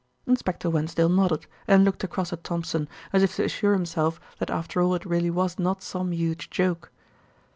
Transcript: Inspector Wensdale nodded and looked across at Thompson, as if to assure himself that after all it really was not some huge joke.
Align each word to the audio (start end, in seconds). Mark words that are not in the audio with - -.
Inspector 0.25 0.67
Wensdale 0.67 1.09
nodded 1.15 1.45
and 1.67 1.85
looked 1.85 2.03
across 2.03 2.33
at 2.33 2.43
Thompson, 2.43 2.89
as 3.13 3.21
if 3.21 3.35
to 3.35 3.43
assure 3.45 3.73
himself 3.73 4.19
that 4.39 4.49
after 4.49 4.81
all 4.81 4.95
it 4.95 5.05
really 5.05 5.29
was 5.29 5.59
not 5.59 5.83
some 5.83 6.11
huge 6.11 6.49
joke. 6.49 6.91